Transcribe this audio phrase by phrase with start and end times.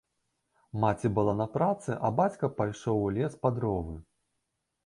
[0.85, 3.95] Маці была на працы, а бацька пайшоў ў лес па дровы.